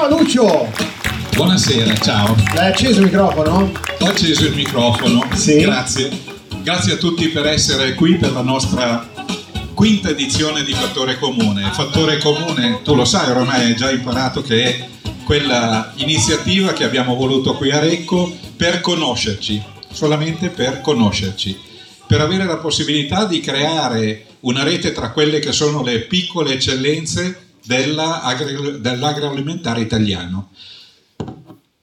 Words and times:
Ciao 0.00 0.16
Lucio! 0.16 0.72
Buonasera, 1.36 1.94
ciao. 1.96 2.34
L'hai 2.54 2.68
acceso 2.68 3.00
il 3.00 3.04
microfono? 3.04 3.70
Ho 3.98 4.06
acceso 4.06 4.46
il 4.46 4.54
microfono. 4.54 5.28
Sì. 5.34 5.58
Grazie. 5.58 6.08
Grazie 6.62 6.94
a 6.94 6.96
tutti 6.96 7.28
per 7.28 7.44
essere 7.44 7.92
qui 7.92 8.14
per 8.14 8.32
la 8.32 8.40
nostra 8.40 9.06
quinta 9.74 10.08
edizione 10.08 10.64
di 10.64 10.72
Fattore 10.72 11.18
Comune. 11.18 11.70
Fattore 11.72 12.16
Comune, 12.16 12.80
tu 12.82 12.94
lo 12.94 13.04
sai, 13.04 13.30
ormai 13.30 13.66
hai 13.66 13.76
già 13.76 13.90
imparato 13.90 14.40
che 14.40 14.64
è 14.64 14.88
quella 15.26 15.92
iniziativa 15.96 16.72
che 16.72 16.84
abbiamo 16.84 17.14
voluto 17.14 17.52
qui 17.52 17.70
a 17.70 17.78
Recco 17.78 18.34
per 18.56 18.80
conoscerci, 18.80 19.62
solamente 19.92 20.48
per 20.48 20.80
conoscerci, 20.80 21.60
per 22.06 22.22
avere 22.22 22.46
la 22.46 22.56
possibilità 22.56 23.26
di 23.26 23.40
creare 23.40 24.24
una 24.40 24.62
rete 24.62 24.92
tra 24.92 25.10
quelle 25.10 25.40
che 25.40 25.52
sono 25.52 25.82
le 25.82 26.00
piccole 26.00 26.54
eccellenze 26.54 27.48
dell'agroalimentare 27.64 29.80
italiano. 29.80 30.50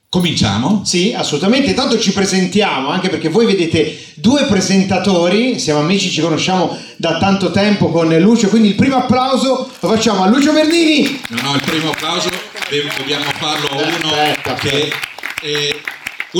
Cominciamo? 0.09 0.83
Sì, 0.85 1.13
assolutamente. 1.13 1.69
Intanto 1.69 1.99
ci 1.99 2.13
presentiamo, 2.13 2.89
anche 2.89 3.09
perché 3.09 3.27
voi 3.29 3.45
vedete 3.45 3.99
due 4.15 4.45
presentatori, 4.45 5.59
siamo 5.59 5.81
amici, 5.81 6.09
ci 6.09 6.21
conosciamo 6.21 6.77
da 6.95 7.17
tanto 7.17 7.51
tempo 7.51 7.89
con 7.89 8.07
Lucio, 8.17 8.47
quindi 8.47 8.69
il 8.69 8.75
primo 8.75 8.95
applauso 8.95 9.69
lo 9.79 9.89
facciamo 9.89 10.23
a 10.23 10.27
Lucio 10.27 10.53
Bernini. 10.53 11.21
No, 11.29 11.41
no, 11.41 11.55
il 11.55 11.63
primo 11.63 11.91
applauso 11.91 12.29
dobbiamo 12.97 13.25
farlo 13.37 13.67
a 13.67 13.75
uno 13.75 14.13
Aspetta, 14.13 14.53
che 14.53 14.89
è 15.41 15.75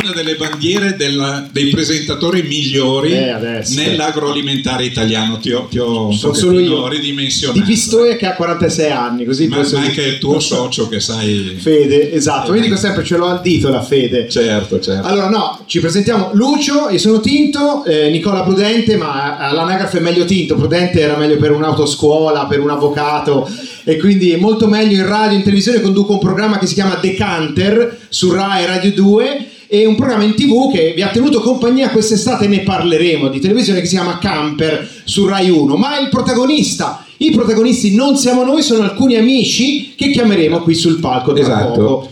una 0.02 0.12
delle 0.14 0.36
bandiere 0.36 0.96
della- 0.96 1.48
dei 1.52 1.68
presentatori 1.68 2.44
migliori 2.44 3.12
Eh, 3.14 3.64
nell'agroalimentare 3.76 4.86
italiano. 4.86 5.40
Ti 5.40 5.52
ho, 5.52 5.68
ti 5.70 5.80
ho 5.80 6.12
Sono 6.12 6.34
solo 6.34 6.60
io. 6.60 6.88
ridimensionato. 6.88 7.60
Di 7.60 7.66
Pistoia 7.66 8.16
che 8.16 8.26
ha 8.26 8.34
46 8.34 8.92
anni, 8.92 9.26
così 9.26 9.48
ma, 9.48 9.58
ma 9.58 9.80
anche 9.80 10.02
il 10.02 10.18
tuo 10.20 10.40
socio 10.40 10.88
che 10.88 11.00
sai... 11.00 11.58
Fede, 11.60 12.12
esatto, 12.14 12.54
io 12.54 12.62
dico 12.62 12.76
sempre 12.76 13.04
ce 13.04 13.18
l'ho 13.18 13.26
al 13.28 13.42
dito 13.42 13.70
la 13.70 13.82
fede. 13.82 14.30
Certo, 14.30 14.80
certo. 14.80 15.08
Allora 15.08 15.30
no, 15.30 15.64
ci 15.66 15.80
presentiamo 15.80 16.30
Lucio, 16.34 16.90
io 16.90 16.98
sono 17.00 17.20
Tinto, 17.20 17.84
eh, 17.86 18.10
Nicola 18.10 18.42
Prudente, 18.44 18.96
ma 18.98 19.38
all'anagrafe 19.38 19.98
è 19.98 20.02
meglio 20.02 20.26
Tinto, 20.26 20.56
Prudente 20.56 21.00
era 21.00 21.18
meglio 21.18 21.38
per 21.38 21.52
un'autoscuola, 21.52 22.46
per 22.46 22.60
un 22.60 22.70
avvocato 22.70 23.50
e 23.84 23.98
quindi 23.98 24.32
è 24.32 24.38
molto 24.38 24.68
meglio 24.68 24.98
in 24.98 25.08
radio, 25.08 25.38
in 25.38 25.44
televisione, 25.44 25.82
conduco 25.82 26.14
un 26.14 26.20
programma 26.20 26.58
che 26.60 26.66
si 26.68 26.74
chiama 26.74 26.96
Decanter 26.96 27.98
su 28.10 28.32
Rai 28.32 28.66
Radio 28.66 28.92
2 28.92 29.48
e 29.68 29.86
un 29.86 29.96
programma 29.96 30.24
in 30.24 30.36
tv 30.36 30.72
che 30.72 30.94
vi 30.96 31.02
ha 31.02 31.10
tenuto 31.10 31.42
compagnia 31.42 31.90
quest'estate, 31.90 32.48
ne 32.48 32.60
parleremo, 32.62 33.28
di 33.28 33.40
televisione 33.40 33.80
che 33.82 33.86
si 33.86 33.96
chiama 33.96 34.18
Camper 34.18 34.90
su 35.04 35.26
Rai 35.26 35.50
1, 35.50 35.76
ma 35.76 36.00
il 36.00 36.10
protagonista... 36.10 37.02
I 37.20 37.32
protagonisti 37.32 37.96
non 37.96 38.16
siamo 38.16 38.44
noi, 38.44 38.62
sono 38.62 38.84
alcuni 38.84 39.16
amici 39.16 39.96
che 39.96 40.12
chiameremo 40.12 40.62
qui 40.62 40.76
sul 40.76 41.00
palco 41.00 41.34
tra 41.34 41.42
Esatto. 41.42 41.72
poco. 41.74 42.10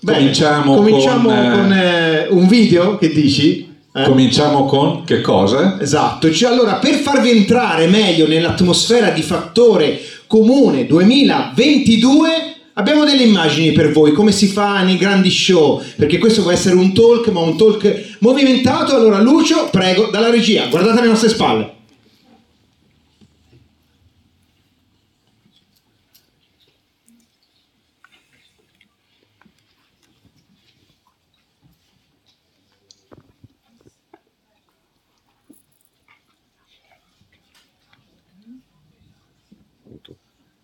Bene, 0.00 0.18
Cominciamo 0.18 0.74
cominciamo 0.74 1.28
con, 1.28 1.38
eh, 1.38 1.50
con, 1.50 1.72
eh, 1.72 2.26
un 2.28 2.46
video, 2.46 2.98
che 2.98 3.08
dici? 3.08 3.70
Eh? 3.94 4.04
Cominciamo 4.04 4.66
con 4.66 5.04
che 5.04 5.22
cosa? 5.22 5.78
Esatto, 5.80 6.30
cioè 6.30 6.50
allora 6.50 6.74
per 6.74 6.94
farvi 6.96 7.30
entrare 7.30 7.86
meglio 7.86 8.26
nell'atmosfera 8.26 9.10
di 9.10 9.22
Fattore 9.22 10.00
Comune 10.26 10.86
2022 10.86 12.28
abbiamo 12.74 13.04
delle 13.04 13.24
immagini 13.24 13.72
per 13.72 13.92
voi, 13.92 14.12
come 14.12 14.32
si 14.32 14.46
fa 14.46 14.82
nei 14.82 14.96
grandi 14.96 15.30
show, 15.30 15.82
perché 15.96 16.18
questo 16.18 16.42
può 16.42 16.50
essere 16.50 16.74
un 16.74 16.92
talk, 16.92 17.28
ma 17.28 17.40
un 17.40 17.56
talk 17.56 18.16
movimentato. 18.20 18.94
Allora 18.94 19.20
Lucio, 19.20 19.68
prego, 19.70 20.08
dalla 20.10 20.30
regia, 20.30 20.66
guardate 20.66 21.00
alle 21.00 21.08
nostre 21.08 21.28
spalle. 21.28 21.80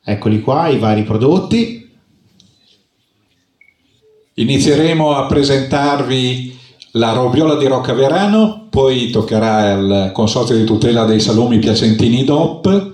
Eccoli 0.04 0.40
qua, 0.40 0.69
i 0.69 0.78
vari 0.78 1.02
prodotti. 1.02 1.88
Inizieremo 4.48 5.14
a 5.14 5.26
presentarvi 5.26 6.59
la 6.92 7.12
roviola 7.12 7.56
di 7.56 7.66
Roccaverano, 7.66 8.69
poi 8.70 9.10
toccherà 9.10 9.75
al 9.75 10.10
Consorzio 10.14 10.56
di 10.56 10.64
tutela 10.64 11.04
dei 11.04 11.20
salumi 11.20 11.59
piacentini 11.59 12.25
DOP, 12.25 12.92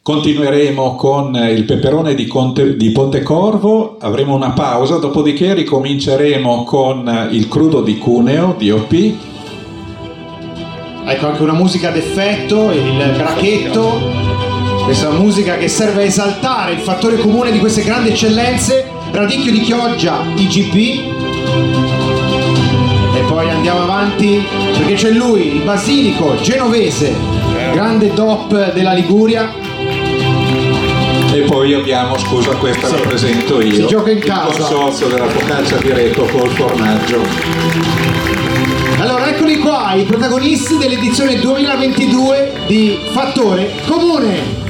continueremo 0.00 0.94
con 0.94 1.34
il 1.34 1.64
peperone 1.64 2.14
di, 2.14 2.26
Conte- 2.26 2.78
di 2.78 2.90
Pontecorvo, 2.90 3.98
avremo 4.00 4.34
una 4.34 4.52
pausa, 4.52 4.96
dopodiché 4.96 5.52
ricominceremo 5.52 6.64
con 6.64 7.28
il 7.32 7.48
crudo 7.48 7.82
di 7.82 7.98
Cuneo, 7.98 8.56
DOP, 8.58 9.12
Ecco 11.06 11.26
anche 11.26 11.42
una 11.42 11.52
musica 11.52 11.90
d'effetto, 11.90 12.70
il 12.70 13.12
bracchetto, 13.14 14.00
questa 14.84 15.10
musica 15.10 15.58
che 15.58 15.68
serve 15.68 16.00
a 16.00 16.06
esaltare 16.06 16.72
il 16.72 16.80
fattore 16.80 17.18
comune 17.18 17.52
di 17.52 17.58
queste 17.58 17.82
grandi 17.82 18.08
eccellenze, 18.08 19.03
Radicchio 19.14 19.52
di 19.52 19.60
Chioggia, 19.60 20.22
IGP. 20.34 20.74
E 23.14 23.20
poi 23.28 23.48
andiamo 23.48 23.82
avanti 23.82 24.44
perché 24.76 24.94
c'è 24.94 25.10
lui, 25.12 25.54
il 25.56 25.62
basilico 25.62 26.34
genovese, 26.40 27.14
grande 27.72 28.12
DOP 28.12 28.72
della 28.72 28.92
Liguria. 28.92 29.52
e 31.32 31.40
poi 31.42 31.74
abbiamo, 31.74 32.16
scusa 32.18 32.54
questa 32.56 32.86
Sì. 32.88 32.94
la 32.94 33.00
presento 33.00 33.60
io, 33.60 33.74
Si 33.74 33.86
gioca 33.86 34.10
in 34.12 34.18
il 34.18 34.24
casa. 34.24 34.44
consorzio 34.50 35.08
della 35.08 35.26
focaccia 35.28 35.76
di 35.78 35.92
Recco 35.92 36.24
col 36.26 36.48
formaggio. 36.50 37.18
Allora 38.98 39.28
eccoli 39.28 39.58
qua, 39.58 39.94
i 39.94 40.04
protagonisti 40.04 40.76
dell'edizione 40.76 41.38
2022 41.40 42.52
di 42.68 42.98
Fattore 43.12 43.72
Comune. 43.86 44.63